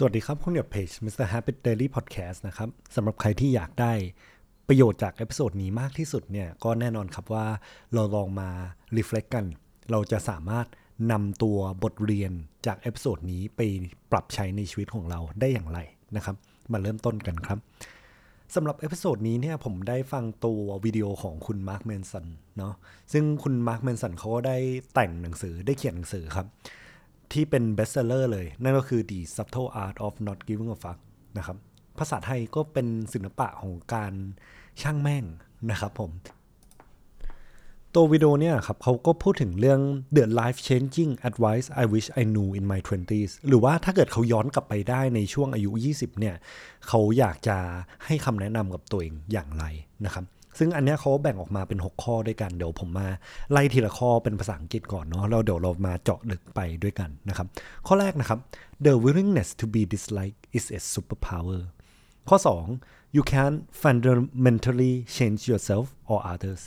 [0.00, 1.26] สวัสดีครับคุณกับเพจ Mr.
[1.32, 3.92] Habit Diary Podcast นะครับสำหรับใครที่อยากได้
[4.68, 7.46] ประโยชน์จาก episode นี้มากที่สุดเนี่ย ก็แน่นอนครับว่า
[7.94, 8.48] เราลองมา
[8.96, 9.44] reflect กัน
[9.90, 10.66] เราจะสามารถ
[11.12, 12.32] นำตัวบทเรียน
[12.66, 13.60] จาก episode นี้ไป
[14.12, 15.78] ปรับใช้ในชีวิตของเราได้อย่างไร
[16.16, 16.36] นะครับ
[16.72, 17.58] มาเริ่มต้นกันครับ
[18.54, 22.26] สำหรับ episode นี้เนี่ยผมได้ฟังตัววิดีโอของคุณ Mark Manson
[22.58, 22.74] เนาะ
[23.12, 24.56] ซึ่งคุณ Mark Manson เขาก็ได้
[24.94, 26.48] แต่งหนังสือได้เขียนหนังสือครับ
[27.32, 30.98] ที่เป็นเบสเซอร์เลย นั่นก็คือ The Subtle Art of Not Giving a Fuck
[31.38, 31.56] นะครับ
[31.98, 34.12] ภาษาไทยก็เป็นศิลปะของการ
[34.82, 35.24] ช่างแม่ง
[35.70, 36.10] นะครับผม
[37.94, 39.80] ตัววิดีโอเนี่ยครับเขาก็พูดถึงเรื่อง
[40.16, 46.34] the life changing advice I wish I knew in my 20s หรือว่าถ้าเกิดเขาย้อนกลับไปได้ในช่วงอายุ 20 เนี่ย
[46.88, 47.56] เขาอยากจะ
[48.04, 49.64] ให้คำแนะนำกับตัวเองอย่างไร
[50.04, 50.24] นะครับ
[50.58, 53.08] ซึ่งอันนี้เขาแบ่งออกมาเป็น 6 ข้อด้วยกันเดี๋ยวผมมา
[53.52, 57.46] ไล่ทีละข้อเป็นภาษาอังกฤษก่อนเนาะแล้วเดี๋ยวเรามาเจาะลึกไปด้วยกันนะครับ
[57.86, 58.38] ข้อแรกนะครับ
[58.86, 61.60] the willingness to be disliked is a superpower
[62.28, 62.36] ข้อ
[62.76, 66.62] 2 you can fundamentally change yourself or others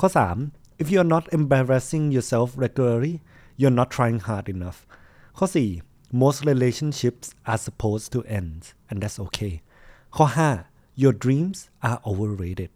[0.00, 0.08] ข้อ
[0.46, 3.14] 3 if you are not embarrassing yourself regularly
[3.60, 4.78] you're not trying hard enough
[5.38, 5.46] ข้อ
[5.84, 9.54] 4 most relationships are supposed to end and that's okay
[10.16, 10.26] ข้อ
[10.64, 12.70] 5 your dreams are overrated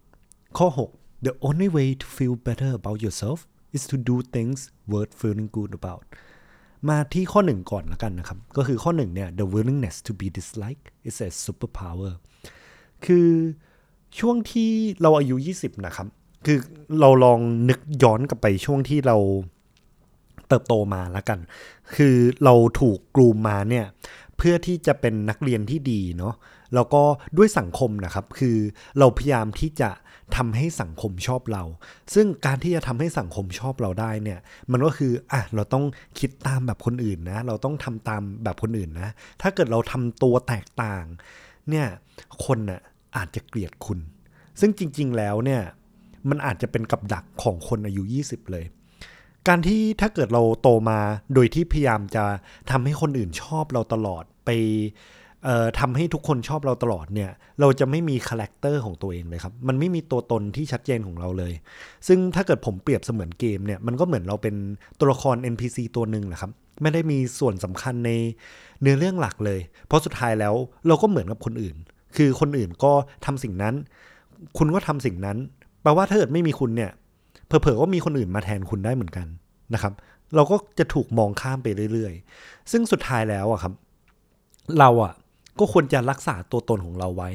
[0.57, 0.67] ข้อ
[0.97, 3.39] 6 the only way to feel better about yourself
[3.75, 4.59] is to do things
[4.91, 6.03] worth feeling good about
[6.89, 12.11] มาที่ข้อหนึ่งก่อนละกันนะครับ ก็คือข้อหนึ่งเนี่ย the willingness to be disliked is a superpower
[13.05, 13.27] คือ
[14.19, 16.07] ช่วงที่เราอายุ 20 นะครับ
[16.45, 16.59] คือ
[16.99, 19.17] เราลองนึกย้อนกลับไปช่วงที่เรา
[20.47, 21.39] เติบโตมาแล้วกัน
[21.95, 23.85] คือเราถูกกลูมมาเนี่ย
[24.37, 26.33] เพื่อที่จะเป็นนักเรียนที่ดีเนาะ
[26.73, 27.03] แล้วก็
[27.37, 28.57] ด้วยสังคมนะครับคือ
[28.99, 29.89] เราพยายามที่จะ
[30.37, 31.63] ทำให้สังคมชอบเรา
[32.13, 34.39] ซึ่งการที่จะทำให้สังคมชอบเราได้เนี่ย
[34.71, 35.85] มันก็คืออะเราต้อง
[36.19, 39.09] คิดตามแบบคนอื่นนะ เราต้องทำตามแบบคนอื่นนะ
[39.41, 41.05] ถ้าเกิดเราทำตัวแตกต่าง
[41.69, 41.87] เนี่ย
[42.45, 42.81] คนน่ะ
[43.17, 43.99] อาจจะเกลียดคุณ
[44.59, 45.61] ซึ่งจริง ๆ แล้วเนี่ย
[46.29, 48.65] มันอาจจะเป็นกับดักของคนอายุ 20 เลย
[49.47, 50.99] การที่ถ้าเกิดเราโตมา
[51.33, 52.23] โดยที่พยายามจะ
[52.71, 54.49] ทำให้คนอื่นชอบเราตลอดไป
[55.79, 57.29] ทำให้ทุกคนชอบเราตลอดเนี่ย
[57.59, 61.53] เราจะไม่มี character ของตัวเองเลยครับ มันไม่มีตัวตนที่ชัดเจนของเราเลย
[62.07, 64.55] ซึ่งถ้าเกิดผมเปรียบเสมือนเกมเนี่ย มันก็เหมือนเราเป็น
[64.99, 66.51] ตัวละคร NPC ตัวหนึ่งแหละครับ
[66.81, 68.11] ไม่ได้มีส่วนสำคัญใน
[68.81, 70.53] เนื้อเรื่องหลักเลย เพราะสุดท้ายแล้ว
[70.87, 71.75] เราก็เหมือนกับคนอื่น
[72.17, 72.91] คือคนอื่นก็
[73.25, 73.75] ทำสิ่งนั้น
[74.57, 75.37] คุณก็ทำสิ่งนั้น
[75.81, 76.91] แปลว่าถ้าเกิดไม่มีคุณเนี่ย
[77.47, 79.27] เผลอๆก็มีคนอื่นมาแทนคุณได้เหมือนกัน
[79.73, 79.93] นะครับ
[80.35, 83.73] เราก็จะถูกมองข้ามไปเรื่อย ๆ ซึ่งสุดท้ายแล้วอะครับ
[84.79, 85.13] เราอะ
[85.59, 87.29] ก็ควรจะรักษาตัวตนของเราไว้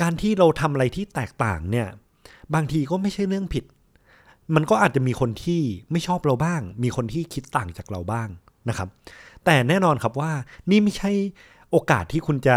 [0.00, 1.88] การที่เราทำอะไรที่แตกต่างเนี่ย
[2.54, 3.64] บางทีก็ไม่ใช่เรื่องผิด
[4.54, 5.60] มันก็อาจจะมีคนที่
[5.90, 8.28] ไม่ชอบเราบ้าง มีคนที่คิดต่างจากเราบ้าง
[8.68, 8.88] นะครับ
[9.44, 10.32] แต่แน่นอนครับว่า
[10.70, 11.10] นี่ไม่ใช่
[11.70, 12.56] โอกาสที่คุณจะ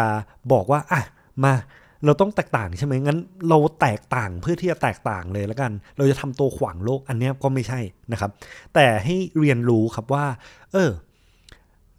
[0.52, 1.02] บอกว่าอะ
[1.44, 1.54] มา
[2.06, 3.20] เราต้องแตกต่างใช่ไหมงั้น
[3.50, 7.80] เราแตกต่างเพื่อที่จะแตกต่างเลยแล้วกัน เราจะทำตัวขวางโลกอันนี้ก็ไม่ใช่
[8.12, 8.32] นะครับ
[8.74, 10.26] แต่ให้เรียนรู้ครับว่า
[10.74, 10.92] เออ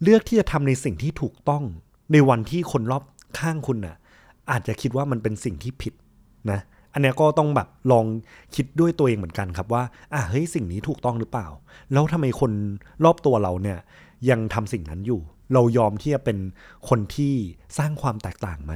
[0.03, 1.63] เลือกที่จะทำในสิ่งที่ถูกต้อง
[2.11, 3.03] ในวันที่คนรอบ
[3.39, 3.95] ข้างคุณน่ะ
[4.51, 5.93] อาจจะคิดว่ามันเป็นสิ่งที่ผิด
[6.51, 6.59] นะ
[6.93, 8.05] อันนี้ก็ต้องแบบลอง
[8.55, 9.83] คิดด้วยตัวเองเหมือนกันครับว่า
[10.13, 11.47] อะเฮ้ยสิ่งนี้ถูกต้องหรือเปล่า
[11.91, 12.51] แล้วทำไมคน
[13.05, 13.79] รอบตัวเราเนี่ย
[14.29, 15.21] ยังทำสิ่งนั้นอยู่
[15.53, 16.37] เรายอมที่จะเป็น
[16.89, 17.33] คนที่
[17.77, 18.73] สร้างความแตกต่างไหม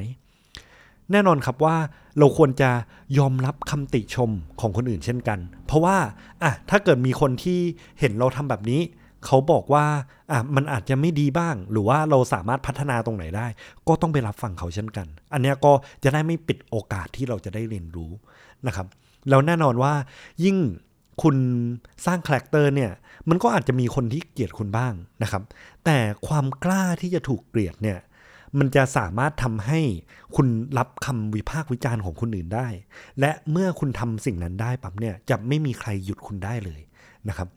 [1.12, 1.76] แน่นอนครับว่า
[2.20, 2.70] เราควรจะ
[3.18, 5.98] ยอมรับคำติชมของคนอื่นเช่นกัน เพราะว่า
[6.44, 7.60] อะถ้าเกิดมีคนที่
[8.00, 8.82] เห็นเราทำแบบนี้
[9.26, 9.86] เขาบอกว่า
[10.32, 13.48] อะมันอาจจะไม่ดีบ้าง หรือว่าเราสามารถพัฒนาตรงไหนได้
[13.88, 15.72] ก็ต้องไปรับฟังเขาเช่นกัน อันนี้ก็
[16.04, 18.12] จะได้ไม่ปิดโอกาสที่เราจะได้เรียนรู้
[18.68, 18.88] นะครับ
[19.30, 19.94] แล้วแน่นอนว่า
[20.44, 20.58] ยิ่ง
[21.22, 21.36] คุณ
[22.06, 22.92] สร้าง character เนี่ย
[23.30, 25.44] มันก็อาจจะมีคนที่เกลียดคุณบ้างนะครับ
[25.86, 25.98] แต่
[26.28, 28.00] ความกล้าที่จะถูกเกลียดเนี่ย
[28.60, 29.80] มันจะสามารถทำให้
[30.36, 30.48] คุณ
[30.78, 32.68] รับคำวิพากษ์วิจารณ์ของคนอื่นได้
[33.20, 36.82] และเมื่อคุณทำสิ่งนั้นได้ปั๊บเนี่ยจะไม่มีใครหยุดคุณได้เลย
[37.30, 37.48] นะครับ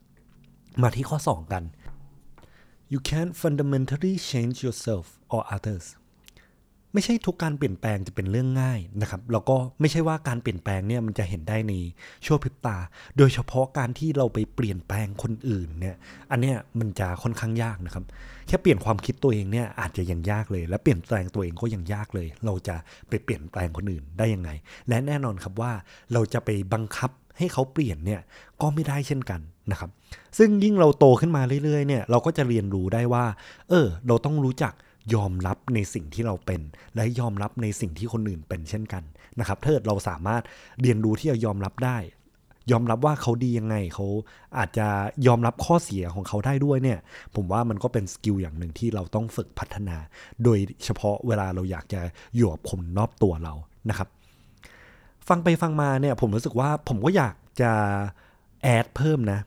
[0.83, 1.65] มาที่ข้อ 2 กัน
[2.93, 5.05] you can't fundamentally change yourself
[5.35, 5.87] or others
[6.93, 11.73] ไม่ใช่ทุกการเปลี่ยนแปลงจะเป็นเรื่องง่ายนะครับ แล้วก็ไม่ใช่ว่าการเปลี่ยนแปลงเนี่ยมันจะเห็นได้ใน
[12.27, 12.77] ชั่วพริบตา
[13.19, 15.97] โดยเฉพาะการที่เราไปเปลี่ยนแปลงคนอื่นเนี่ย
[16.31, 18.05] อันเนี้ยมันจะค่อนข้างยากนะครับ
[18.47, 22.77] แค่เปลี่ยนความคิดตัวเองเนี่ยอาจจะยังยากเลย และเปลี่ยนแปลงตัวเองก็ยังยากเลย เราจะ
[23.09, 24.51] ไปเปลี่ยนแปลงคนอื่นได้ยังไง
[24.89, 25.73] และแน่นอนครับว่า
[26.13, 28.21] เราจะไปบังคับ ให้เขาเปลี่ยนเนี่ย
[28.61, 29.41] ก็ไม่ได้เช่นกัน
[29.71, 29.91] นะครับ
[30.39, 33.25] ซึ่งยิ่งเราโตขึ้นมาเรื่อยๆเนี่ยเราก็จะเรียนรู้ได้ว่า
[33.69, 34.73] เออ เราต้องรู้จัก
[35.15, 36.61] ยอมรับในสิ่งที่เราเป็น
[36.97, 39.03] และยอมรับในสิ่งที่คนอื่นเป็นเช่นกัน
[39.41, 40.43] นะครับถ้าเราสามารถ
[40.81, 41.99] เรียนรู้ที่จะยอมรับได้
[42.73, 44.07] ยอมรับว่าเขาดียังไงเขา
[44.59, 44.87] อาจจะ
[45.27, 46.99] ยอมรับข้อเสียของเขาได้ด้วยเนี่ย
[47.35, 49.97] ผมว่ามันก็เป็นสกิลอย่างหนึ่งที่เราต้องฝึกพัฒนา
[50.45, 52.01] โดยเฉพาะเวลาเราอยากจะ
[52.37, 53.55] อยู่กับคนรอบตัวเรา
[53.91, 54.09] นะครับ
[55.29, 57.73] ฟังไปฟังมาเนี่ย ผมรู้สึกว่าผมก็อยากจะ
[58.63, 59.41] แอดเพิ่มนะ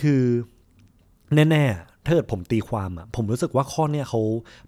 [0.00, 0.22] คือ
[1.34, 4.20] แน่ๆถ้าเกิดผมตีความอะผมรู้สึกว่าข้อเนี้ยเขา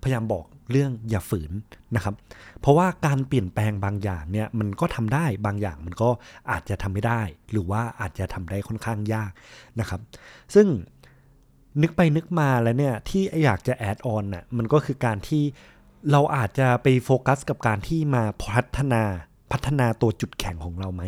[0.02, 1.52] พยายามบอกเรื่องอย่าฝืน
[1.96, 2.14] นะครับ
[2.60, 6.10] เพราะว่าการเปลี่ยนแปลงบางอย่างเนี่ยมันก็ทำได้บางอย่างมันก็
[6.50, 7.20] อาจจะทำไม่ได้
[7.52, 9.30] หรือว่าอาจจะทำได้ค่อนข้างยาก
[9.80, 10.00] นะครับ
[10.54, 10.66] ซึ่ง
[11.82, 15.42] นึกไปนึกมาแล้วเนี่ยที่อยากจะแอดออนน่ะมันก็คือการที่
[16.10, 19.04] เราอาจจะไปโฟกัสกับการที่มาพัฒนา
[19.52, 21.02] พัฒนาตัวจุดแข็งของเราไหม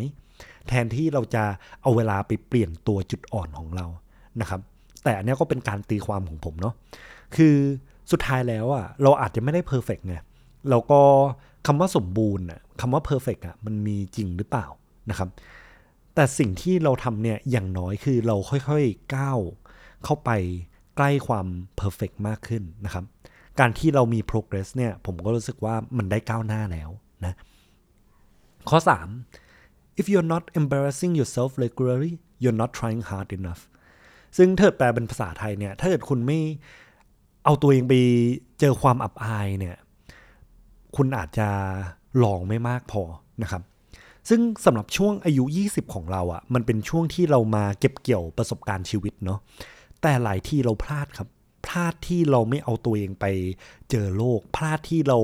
[0.68, 1.44] แทนที่เราจะ
[1.82, 3.86] เอาเวลาไปเปลี่ยนตัวจุดอ่อนของเรา
[4.40, 4.60] นะครับ
[5.04, 6.74] แต่อันนี้ก็เป็นการตีความของผมเนาะ
[7.36, 7.54] คือ
[8.10, 10.16] สุดท้ายแล้วอะเราอาจจะไม่ได้ perfect ไง
[10.70, 11.00] แล้วก็
[11.66, 14.66] คำว่าสมบูรณ์อะคำว่า perfect อะมันมีจริงหรือเปล่า
[15.10, 15.28] นะครับ
[16.14, 19.38] แต่สิ่งที่เราทำเนี่ยอย่างน้อยคือเราค่อยๆก้าว
[20.04, 20.30] เข้าไป
[20.96, 21.46] ใกล้ความ
[21.76, 23.04] perfect มากขึ้นนะครับ
[23.60, 26.90] การที่เรามี progress เนี่ยผมก็รู้สึกว่ามันได้ก้าวหน้าแล้ว
[27.24, 27.34] นะ
[28.68, 28.78] ข้อ
[29.38, 32.12] 3 if you're not embarrassing yourself regularly
[32.42, 33.62] you're not trying hard enough
[34.36, 36.40] ซึ่งเถิดแปลเป็นภาษาไทยเนี่ย ถ้าเกิดคุณไม่
[37.44, 37.94] เอาตัวเองไป
[38.60, 39.76] เจอความอับอายเนี่ย
[40.96, 41.48] คุณอาจจะ
[42.22, 43.02] ลองไม่มากพอ
[43.42, 43.62] นะครับ
[44.28, 49.38] ซึ่งสำหรับช่วงอายุ 20 ของเราอะ่ะ มันเป็นช่วงที่เรามาเก็บเกี่ยวประสบการณ์ชีวิตเนาะ
[50.02, 51.28] แต่หลายที่เราพลาดครับ
[51.66, 53.26] พลาดที่เราไม่เอาตัวเองไป
[53.90, 55.18] เจอโลก พลาดที่เรา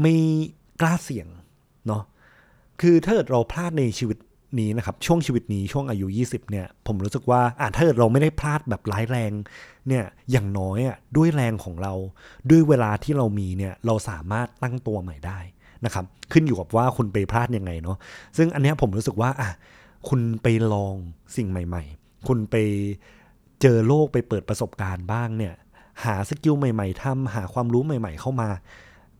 [0.00, 0.16] ไม่
[0.80, 1.28] กล้าเสี่ยง
[1.86, 2.02] เนาะ
[2.80, 4.18] คือถ้าเกิดเราพลาดในชีวิต
[4.60, 9.32] นี้นะครับช่วงชีวิตนี้ช่วงอายุ 20เนี่ยผมรู้สึกว่าอ่าถ้าเกิดเราไม่ได้พลาดแบบร้ายแรง
[9.88, 11.92] เนี่ยอย่างน้อยอะด้วยแรงของเรา
[12.50, 15.38] ด้วยเวลาที่เรามีเนี่ยเราสามารถตั้งตัวใหม่ได้
[15.84, 17.96] นะครับขึ้นอยู่กับว่าคุณไปพลาดยังไงเนาะ
[18.36, 19.50] ซึ่งอันนี้ผมรู้สึกว่าอะ
[20.08, 20.94] คุณไปลอง
[21.36, 22.56] สิ่งใหม่ ๆ คุณไป
[23.62, 25.54] เจอโลกไปเปิดประสบการณ์บ้างเนี่ย
[26.04, 28.48] หาสกิลใหม่ ๆทำหาความรู้ใหม่ ๆ เข้ามา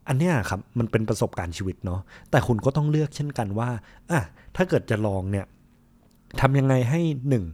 [0.08, 3.68] อันเนี้ยครับมันเป็นประสบการณ์ชีวิตเนาะแต่คุณก็ต้องเลือกเช่นกันว่า
[4.10, 4.20] อะ
[4.56, 5.46] ถ้าเกิดจะลองเนี่ย
[6.40, 7.44] ทำยังไงให้หนึ่ง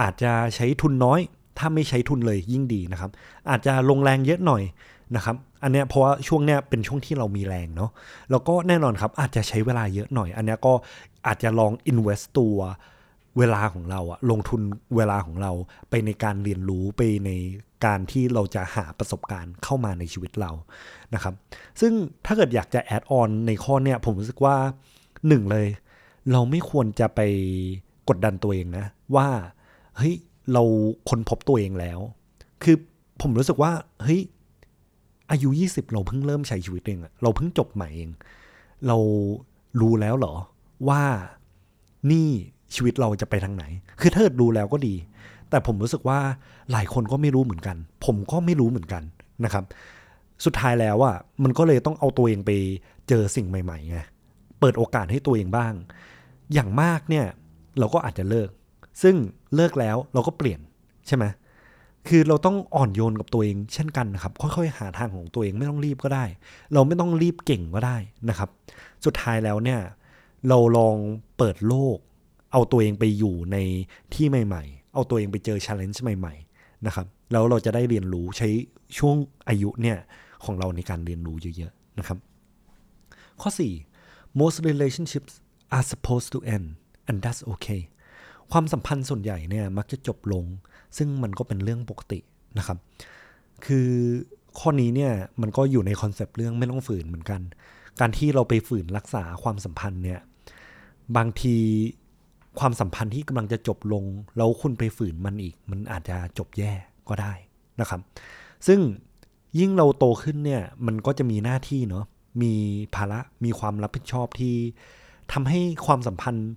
[0.00, 1.20] อาจจะใช้ทุนน้อย
[1.58, 3.10] ถ้าไม่ใช้ทุนเลยยิ่งดีนะครับ
[3.50, 4.62] อาจจะลงแรงเยอะหน่อย
[5.16, 7.90] นะครับอันเนี้ยเพราะว่าช่วงเนี้ยเป็นช่วงที่เรามีแรงเนาะ
[8.30, 10.72] แล้วก็แน่นอนครับอาจจะใช้เวลาเยอะหน่อย อันเนี้ยก็
[11.26, 12.56] อาจจะลอง invest ตัว
[13.38, 14.60] เวลาของเราอะลงทุน
[14.96, 15.52] เวลาของเรา
[15.90, 17.30] ไปในการเรียนรู้ไปใน
[17.84, 20.50] การที่เราจะหาประสบการณ์เข้ามาในชีวิตเรา
[21.14, 21.34] นะครับ
[21.80, 21.92] ซึ่ง
[22.26, 24.56] ถ้าเกิดอยากจะแอดออนในข้อเนี้ยผมรู้สึกว่า
[25.28, 25.66] หนึ่งเลย
[26.32, 27.20] เราไม่ควรจะไป
[28.08, 28.86] กดดันตัวเองนะ
[29.16, 29.28] ว่า
[29.96, 30.14] เฮ้ย
[30.52, 30.62] เรา
[31.08, 31.98] ค้นพบตัวเองแล้ว
[32.62, 32.76] คือ
[33.20, 34.20] ผมรู้สึกว่าเฮ้ย
[35.30, 38.10] อายุ 20 เราเพิ่งเริ่มใช้ชีวิตเองเราเพิ่งจบใหม่เอง
[38.86, 38.96] เรา
[39.80, 40.34] รู้แล้วเหรอ
[40.88, 41.02] ว่า
[42.10, 42.30] นี่
[42.74, 43.64] ชีวิตเราจะไปทางไหน
[44.00, 44.94] คือถ้าดูแล้วก็ดี
[45.50, 46.18] แต่ผมรู้สึกว่า
[46.72, 49.02] หลายคนก็ไม่รู้เหมือนกัน ผมก็ไม่รู้เหมือนกัน
[49.44, 49.64] นะครับ
[50.44, 52.50] สุดท้ายแล้วอะมันก็เลยต้องเอาตัวเองไป
[53.08, 53.98] เจอสิ่งใหม่ๆไง
[54.60, 55.72] เปิดโอกาสให้ตัวเองบ้าง
[56.54, 57.26] อย่างมากเนี่ย
[57.78, 58.48] เราก็อาจจะเลิก
[59.02, 59.16] ซึ่ง
[59.54, 60.60] เลิกแล้วเราก็เปลี่ยน
[61.06, 61.24] ใช่ไหม
[62.08, 66.24] คือเราต้องอ่อนโยนกับตัวเองเช่นกันนะครับค่อยๆ หาทางของตัวเองไม่ต้องรีบก็ได้
[66.74, 67.96] เราไม่ต้องรีบเก่งก็ได้
[68.28, 68.48] นะครับ
[69.04, 69.80] สุดท้ายแล้วเนี่ย
[70.48, 70.96] เราลอง
[71.38, 71.98] เปิดโลก
[72.52, 73.56] เอาตัวเองไปอยู่ใน
[74.14, 78.48] ที่ใหม่ ๆ เอาตัวเองไปเจอ challenge ใหม่ ๆ นะครับ แล้วเราจะได้เรียนรู้ใช้
[78.98, 79.16] ช่วง
[79.48, 79.98] อายุเนี่ย
[80.44, 82.18] ของเราในการเรียนรู้เยอะๆนะครับ
[83.40, 83.50] ข้อ
[83.94, 85.32] 4 most relationships
[85.76, 86.66] are supposed to end
[87.08, 87.82] and that's okay
[88.52, 90.44] ความสัมพันธ์ส่วนใหญ่เนี่ยมักจะจบลง
[90.96, 92.18] ซึ่งมันก็เป็นเรื่องปกติ
[92.58, 92.78] นะครับ
[93.66, 93.88] คือ
[94.58, 97.40] ข้อนี้เนี่ยมันก็อยู่ในคอนเซปต์เรื่องไม่ต้องฝืนเหมือนกัน
[98.00, 100.20] การที่เราไปฝืนรักษาความสัมพันธ์เนี่ย
[101.16, 101.56] บางที
[102.58, 104.04] ความสัมพันธ์ที่กำลังจะจบลง
[104.36, 106.72] แล้วคุณไปฝืนมันอีก มันอาจจะจบแย่
[107.08, 107.32] ก็ได้
[107.80, 108.00] นะครับ
[108.66, 108.80] ซึ่ง
[109.58, 112.04] ยิ่งเราโตขึ้นเนี่ยมันก็จะมีหน้าที่เนาะ
[112.42, 112.54] มี
[112.94, 114.54] ภาระมีความรับผิดชอบที่
[115.32, 116.50] ทำให้ความสัมพันธ์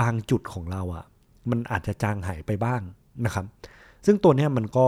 [0.00, 1.04] บางจุดของเราอะ่ะ
[1.50, 2.80] มันอาจจะจางหายไปบ้าง
[3.24, 3.46] นะครับ
[4.06, 4.86] ซึ่งตัวเนี้ยมันก็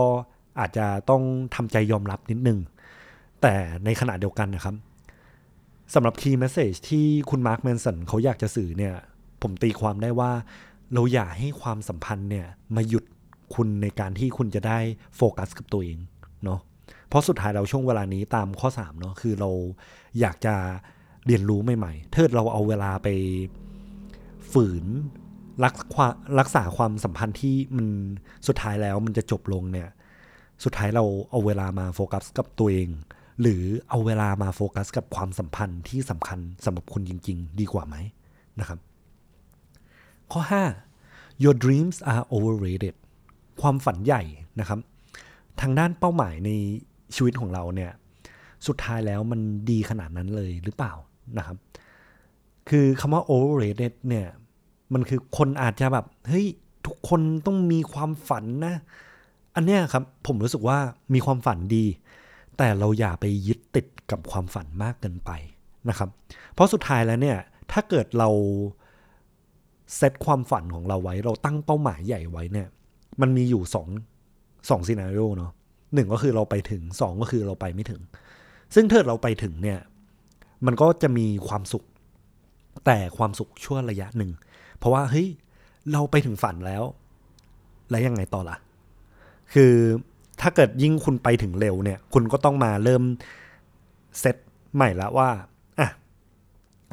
[0.59, 1.23] อาจจะต้อง
[1.55, 2.59] ทำใจยอมรับนิดนึง
[3.41, 3.53] แต่
[3.85, 4.75] ในขณะเดียวกันนะครับ
[5.93, 8.95] สำหรับ key message ที่คุณ Mark Manson เขาอยากจะสื่อเนี่ย
[9.41, 10.31] ผมตีความได้ว่า
[10.93, 13.03] เราอย่าให้ความสัมพันธ์เนี่ยมาหยุด
[13.55, 14.79] คุณในการที่คุณจะได้
[15.15, 15.97] โฟกัสกับตัวเอง
[16.43, 16.59] เนาะ
[17.07, 19.49] เพราะสุดท้ายเราช่วงเวลานี้ตามข้อ3เนาะคือเรา
[20.19, 20.55] อยากจะ
[21.25, 23.07] เรียนรู้ใหม่ๆเกิดเราเอาเวลาไป
[24.51, 24.85] ฝืน
[25.63, 25.75] รัก
[26.39, 27.87] รักษาความสัมพันธ์ที่มัน
[28.47, 29.89] สุดท้ายแล้วมันจะจบลงเนี่ย
[30.63, 32.89] สุดท้ายเราเอาเวลามาโฟกัสกับตัวเอง
[33.41, 37.95] หรือเอาเวลามาโฟกัสกับความสัมพันธ์ที่สำคัญสำหรับคุณจริง ๆ ดีกว่าไหม
[38.59, 38.79] นะครับ
[40.33, 40.41] ข้อ
[41.43, 42.95] your dreams are overrated
[43.61, 44.23] ความฝันใหญ่
[44.59, 44.79] นะครับ
[45.61, 46.49] ทางด้านเป้าหมายใน
[47.15, 47.91] ชีวิตของเราเนี่ย
[48.67, 50.93] สุดท้ายแล้วมันดีขนาดนั้นเลยหรือเปล่า
[51.37, 51.57] นะครับ
[52.69, 54.27] คือคำว่า overrated เนี่ย
[54.93, 56.45] มันคือคนอาจจะแบบ เฮ้ย
[56.85, 58.75] ทุกคนต้องมีความฝันนะ
[59.55, 60.77] อันเนี้ยครับ ผมรู้สึกว่า
[61.13, 61.85] มีความฝันดี
[62.57, 65.31] แต่เราอย่าไปยึดติดกับความฝันมากเกินไป
[65.89, 66.09] นะครับ
[66.53, 67.37] เพราะสุดท้ายแล้วเนี่ย
[67.71, 68.29] ถ้าเกิดเรา
[69.95, 72.67] เซตความฝันของเราไว้ เราตั้งเป้าหมายใหญ่ไว้เนี่ย
[73.21, 73.87] มันมีอยู่สอง
[74.69, 75.51] สองซีนารีโอเนาะ
[75.93, 78.01] หนึ่งก็คือเราไปถึงสองก็คือเราไปไม่ถึง
[78.75, 79.79] ซึ่งถ้าเราไปถึงเนี่ย
[80.65, 81.85] มันก็จะมีความสุข
[82.85, 84.31] แต่ความสุขชั่วระยะหนึ่ง
[84.77, 85.27] เพราะว่าเฮ้ย
[85.91, 86.83] เราไปถึงฝันแล้ว
[87.89, 88.57] แล้วยังไงต่อล่ะ
[89.53, 89.73] คือ
[90.41, 93.03] ถ้าเกิดยิ่งคุณไปถึงเร็วเนี่ย คุณก็ต้องมาเริ่ม
[94.19, 94.35] เซต
[94.75, 95.29] ใหม่ละว่า
[95.79, 95.89] อะ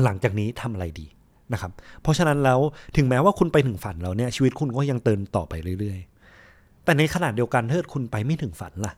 [0.04, 1.06] หลังจากนี้ทำอะไรดี
[1.52, 2.60] นะครับ เพราะฉะนั้นแล้ว
[2.96, 6.00] ถึงแม้ว่าคุณไปถึงฝันแล้วเนี่ยชีวิตคุณก็ยังเตินต่อไปเรื่อย
[6.42, 8.92] ๆ แต่ในขณะเดียวกันถ้าคุณไปไม่ถึงฝันล่ะ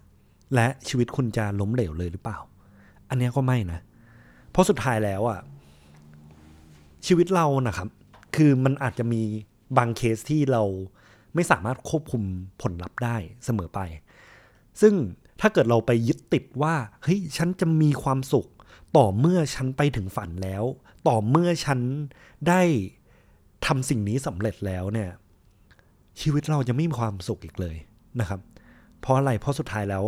[0.54, 2.38] และชีวิตคุณจะล้มเหลวเลยหรือเปล่า
[3.08, 3.80] อันนี้ก็ไม่นะ
[4.50, 5.40] เพราะสุดท้ายแล้วอะ
[7.06, 7.88] ชีวิตเรานะครับ
[8.36, 9.22] คือมันอาจจะมี
[9.76, 10.62] บางเคสที่เรา
[11.34, 12.22] ไม่สามารถควบคุม
[12.62, 13.80] ผลลัพธ์ได้เสมอไป
[14.80, 14.94] ซึ่ง
[15.40, 18.46] ถ้าเกิดเราไปยึดติดว่าเฮ้ยฉันจะมีความสุข
[18.96, 20.64] ต่อเมื่อฉันไปถึงฝันแล้ว
[21.08, 21.80] ต่อเมื่อฉัน
[22.48, 22.62] ได้
[23.66, 25.10] ทำสิ่งนี้สำเร็จแล้วเนี่ย
[26.20, 27.76] ชีวิตเราจะไม่มีความสุขอีกเลย
[28.20, 28.40] นะครับ
[29.00, 30.04] เพราะอะไรเพราะสุดท้ายแล้ว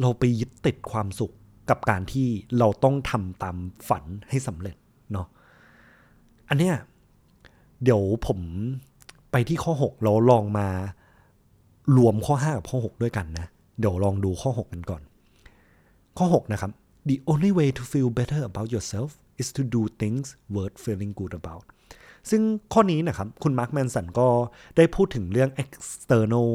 [0.00, 1.32] เราไปยึดติดความสุข
[1.70, 2.26] กับการที่
[2.58, 3.56] เราต้องทำตาม
[3.88, 4.76] ฝันให้สำเร็จ
[5.12, 5.26] เนาะ
[6.48, 6.74] อันเนี้ย
[7.82, 8.40] เดี๋ยวผม
[9.32, 10.68] ไปที่ข้อ 6 เราลองมา
[11.96, 13.46] รวมข้อ 5 กับข้อ 6 ด้วยกันนะ
[13.78, 15.02] เดี๋ยวลองดูข้อ 6 กันก่อน
[16.18, 16.72] ข้อ 6 นะครับ
[17.10, 19.10] the only way to feel better about yourself
[19.40, 21.64] is to do things worth feeling good about
[22.30, 24.28] ซึ่งข้อนี้นะครับคุณมาร์คแมนสันก็
[24.76, 26.48] ได้พูดถึงเรื่อง external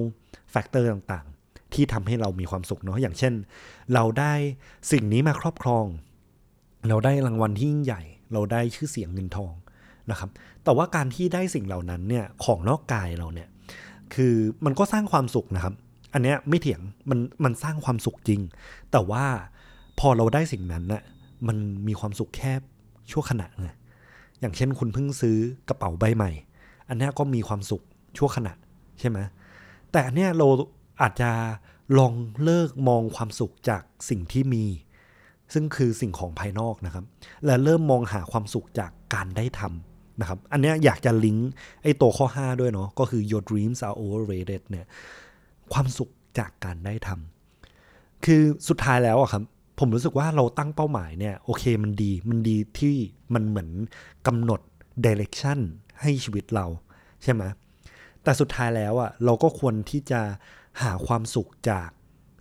[0.54, 3.34] factor ต่างๆ ที่ทำให้เรามีความสุขเนาะอย่างเช่น
[3.94, 4.34] เราได้
[4.92, 5.86] สิ่งนี้มาครอบครอง
[6.88, 8.02] เราได้รางวัลที่ยิ่งใหญ่
[8.34, 9.54] เราได้ชื่อเสียงเงินทอง
[10.12, 10.30] นะครับ
[10.64, 13.48] แต่ว่าการที่ได้สิ่งเหล่านั้นเนี่ยของนอกกายเราเนี่ย
[14.14, 15.74] คือมันก็สร้างความสุขนะครับ
[16.14, 18.42] อันเนี้ยไม่เถียงมันมันสร้างความสุขจริง
[18.92, 19.26] แต่ว่า
[20.00, 21.04] พอเราได้สิ่งนั้นน่ะ
[21.48, 21.58] มัน
[21.88, 22.54] มีความสุขแค่
[23.12, 23.70] ชั่วขณะไง
[24.40, 25.38] อย่างเช่นคุณเพิ่งซื้อ
[25.70, 26.32] กระเป๋าใบใหม่
[26.90, 27.84] อันนี้ก็มีความสุข
[28.18, 28.54] ชั่วขณะ
[29.00, 29.20] ใช่ไหม
[29.92, 30.48] แต่อันเนี้ยเรา
[31.02, 31.32] อาจจะ
[31.98, 34.66] ลองเลิกมองความสุขจากสิ่งที่มี
[35.54, 37.06] ซึ่งคือสิ่งของภายนอกนะครับ
[37.46, 41.52] และเริ่มมองหาความสุขจากการได้ทำนะครับ อันนี้อยากจะลิงก์
[41.84, 44.88] ไอ้ตัวข้อ 5 ด้วยเนาะก็คือ your dreams are overrated เนี่ย
[45.74, 49.44] ความสุขจากการได้ทำคือสุดท้ายแล้วอะครับ
[49.82, 52.96] ผมรู้สึกว่าเราตั้งเป้าหมายเนี่ยโอเคมันดี มันดีที่
[53.34, 53.70] มันเหมือน
[54.28, 54.62] กำหนด
[55.06, 55.60] direction
[56.02, 56.66] ให้ชีวิตเรา
[57.24, 57.44] ใช่ไหม
[58.24, 60.22] แต่สุดท้ายแล้วอะเราก็ควรที่จะ
[60.82, 61.90] หาความสุขจาก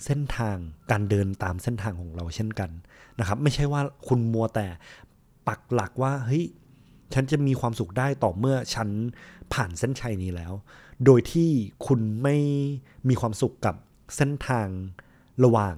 [0.05, 0.57] เส้นทาง
[0.91, 2.71] การเดินตามเส้นทางของเราเช่นกัน
[3.19, 4.67] นะครับ ไม่ใช่ว่าคุณมัวแต่
[5.49, 6.45] ปักหลักว่าเฮ้ย
[7.15, 8.89] ฉันจะมีความสุขได้ต่อเมื่อฉัน
[9.53, 10.53] ผ่านเส้นชัยนี้แล้ว
[11.05, 11.51] โดยที่
[11.87, 12.37] คุณไม่
[13.09, 13.75] มีความสุขกับ
[14.17, 14.69] เส้นทาง
[15.45, 15.77] ระหว่าง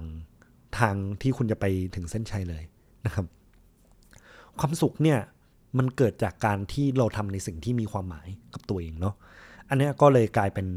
[0.79, 1.65] ทางที่คุณจะไป
[1.95, 2.63] ถึงเส้นชัยเลย
[3.05, 3.25] นะครับ
[4.59, 5.19] ความสุขเนี่ย
[5.77, 9.15] มันเกิดจากการที่เราทำในสิ่งที่มีความหมายกับตัวเองเนาะ
[9.69, 10.67] อันนี้ก็เลยกลายเป็น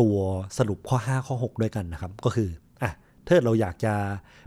[0.00, 0.16] ตัว
[0.58, 2.48] สรุปข้อ 5 ข้อ 6 ด้วยกันนะครับ ก็คือ
[2.82, 2.92] อะ
[3.26, 3.94] ถ้าเราอยากจะ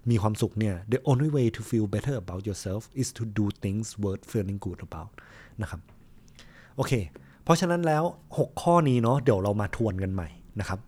[0.10, 4.60] มีความสุขเนี่ย the only way to feel better about yourself is to do things worth feeling
[4.66, 5.12] good about
[5.62, 5.82] นะครับ
[6.76, 6.94] โอเค
[7.44, 8.04] เพราะฉะนั้นแล้ว
[8.36, 10.80] 6 ข้อนี้เนาะเดี๋ยวเรามาทวนกันใหม่นะครับ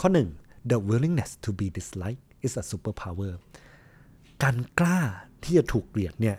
[0.00, 0.08] ข้อ
[0.40, 3.32] 1 the willingness to be disliked is a superpower
[4.42, 5.00] การกล้า
[5.42, 6.36] ที่จะถูกเกลียดเนี่ย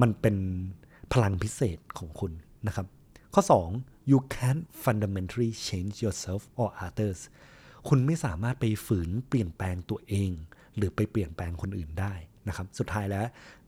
[0.00, 0.36] มันเป็น
[1.12, 2.32] พลังพิเศษของคุณ
[2.66, 2.86] นะครับ
[3.34, 3.42] ข้อ
[3.76, 7.20] 2 you can't fundamentally change yourself or others
[7.88, 10.30] คุณไม่สามารถไปฝืนเปลี่ยนแปลงตัวเอง
[10.76, 12.14] หรือไปเปลี่ยนแปลงคนอื่นได้
[12.48, 13.26] นะครับ สุดท้ายแล้ว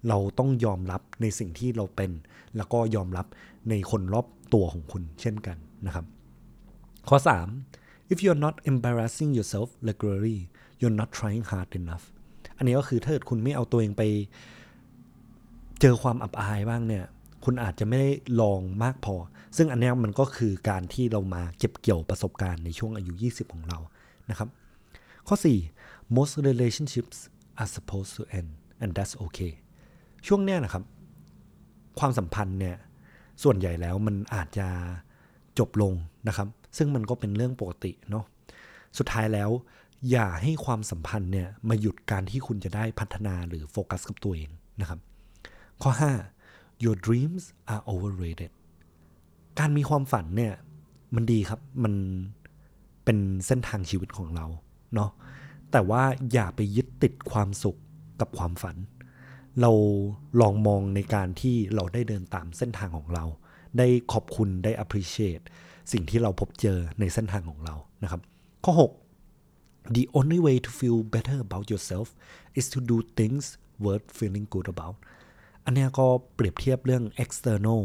[0.09, 2.11] เราต้องยอมรับในสิ่งที่เราเป็น
[2.57, 3.27] แล้วก็ยอมรับ
[3.71, 5.57] ในคนรอบตัวของคุณเช่นกัน
[5.87, 6.07] นะครับ
[7.09, 7.19] ข้อ
[7.65, 10.39] 3 if you're not embarrassing yourself regularly
[10.85, 12.05] you're not trying hard enough
[12.57, 14.03] อันนี้ก็คือถ้าเกิดคุณไม่เอาตัวเองไป
[15.81, 17.05] เจอความอับอายบ้างเนี่ย
[17.45, 18.11] คุณอาจจะไม่ได้
[18.41, 19.15] ลองมากพอ
[19.57, 23.79] ซึ่งอันนี้มันก็คือการที่เรามาเก็บเกี่ยวประสบการณ์ในช่วงอายุ 20 ของเรา
[24.31, 24.49] นะครับ
[25.29, 25.37] ข้อ
[25.77, 27.17] 4 most relationships
[27.61, 28.51] are supposed to end
[28.83, 29.53] and that's okay
[30.27, 30.85] ช่วงเนี้ยนะครับ
[31.99, 32.77] ความสัมพันธ์เนี่ย
[33.43, 34.67] ส่วนใหญ่แล้วมันอาจจะ
[35.59, 35.93] จบลง
[36.29, 38.25] นะครับ ซึ่งมันก็เป็นเรื่องปกติเนาะ
[38.99, 39.51] สุดท้ายแล้ว
[40.11, 45.01] อย่าให้ความสัมพันธ์เนี่ยมาหยุดการที่คุณจะได้พัฒนาหรือโฟกัสกับตัวเองนะครับ
[45.83, 45.91] ข้อ
[46.37, 47.43] 5 your dreams
[47.73, 48.53] are overrated
[49.59, 50.55] การมีความฝันเนี่ย
[51.15, 51.95] มันดีครับมัน
[53.05, 54.47] เป็นเส้นทางชีวิตของเรา
[54.95, 55.11] เนาะ
[55.73, 57.79] แต่ว่าอย่าไปยึดติดความสุข
[58.21, 58.77] กับความฝัน
[59.61, 59.71] เรา
[60.41, 63.25] ลองมองในการที่เราได้เดินตามเส้นทางของเรา
[63.79, 65.45] ได้ขอบคุณได้ appreciate
[65.93, 68.21] สิ่งที่เราพบเจอในเส้นทางของเรานะครับ
[68.65, 69.04] ข้อ 6
[69.97, 72.09] the only way to feel better about yourself
[72.59, 73.45] is to do things
[73.85, 74.97] worth feeling good about
[75.65, 77.83] อันนี้ก็เปรียบเทียบเรื่อง external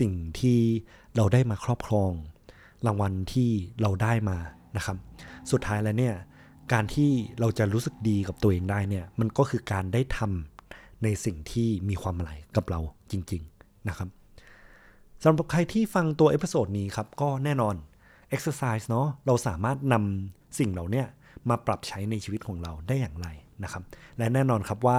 [0.00, 0.58] สิ่งที่
[1.16, 2.12] เราได้มาครอบครอง
[2.86, 3.50] รางวัลที่
[3.80, 4.38] เราได้มา
[4.76, 4.96] นะครับ
[5.50, 6.14] สุดท้ายแล้วเนี่ย
[6.72, 14.08] การที่เราจะรู้สึกดีกับตัวเองได้เนี่ย มันก็คือการได้ทำในสิ่งที่มีความหมายกับเราจริง ๆ นะครับ
[15.22, 17.74] สำหรับใครที่ฟังตัว episode นี้ครับ ก็แน่นอน
[18.34, 21.04] exercise เนาะเราสามารถนำสิ่งเหล่านี้
[21.50, 23.28] มาปรับใช้ในชีวิตของเราได้อย่างไร
[23.64, 23.82] นะครับ
[24.18, 24.98] และแน่นอนครับว่า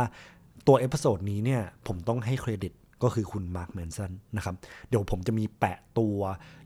[0.68, 2.74] ตัว episode นี้เนี่ยผมต้องให้เครดิต
[3.04, 4.56] ก็คือคุณ Mark Manson นะครับ
[4.90, 6.16] เดี๋ยวผมจะมีแปะตัว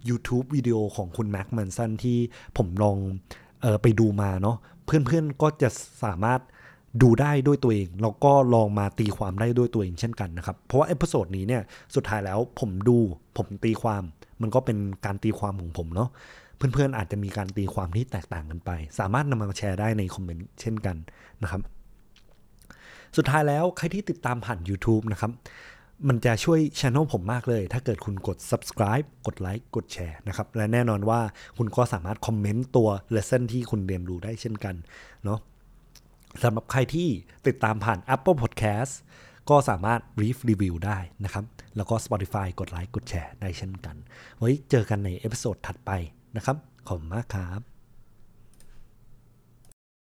[0.09, 2.17] YouTube วิดีโอของคุณ Mark Manson ที่
[2.57, 2.97] ผมลอง
[3.63, 5.69] ออไปดูมาเนาะเพื่อนๆก็จะ
[6.03, 6.41] สามารถ
[7.01, 11.61] ดูได้ด้วยตัวเองแล้วก็ลองมาตีความได้ด้วยตัวเองเช่นกันนะครับ เพราะว่า episode นี้เนี่ย
[11.95, 12.97] สุดท้ายแล้วผมดู
[13.38, 14.03] ผมตีความ
[14.41, 16.09] มันก็เป็นการตีความของผมเนาะ
[16.74, 20.98] เพื่อนๆอาจจะมีการตีความที่แตกต่างกันไป สามารถนำมาแชร์ได้ในคอมเมนต์เช่นกัน
[21.44, 21.62] นะครับ
[23.18, 25.32] สุดท้ายแล้วใครที่ติดตามผ่าน YouTube นะครับ
[26.08, 31.22] มันจะช่วยช anel ผมมากเลย ถ้าเกิดคุณกด subscribe กดไลค์กดแชร์นะครับ และแน่นอนว่า
[31.58, 34.75] คุณก็สามารถคอมเมนต์ตัว lesson ที่คุณเรียนรู้ได้เช่นกัน
[35.24, 35.39] เนาะ
[36.44, 37.10] สำหรับใครที่
[37.48, 38.94] ติดตามผ่าน Apple Podcast
[39.50, 43.96] ก็สามารถ brief review ได้นะครับ แล้วก็ Spotify กดไลค์กดแชร์ได้เช่นกัน
[44.38, 45.91] ไว้เจอกันใน episode ถัดไป
[46.35, 46.57] นะครับ
[46.88, 47.70] ขอบคุณมากครับ